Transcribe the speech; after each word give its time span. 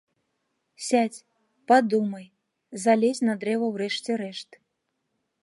Сядзь, 0.85 1.19
падумай, 1.71 2.25
залезь 2.85 3.23
на 3.27 3.33
дрэва 3.45 3.65
ў 3.71 3.75
рэшце 3.85 4.11
рэшт. 4.25 4.49